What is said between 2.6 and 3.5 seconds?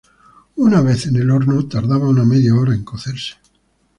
en cocerse.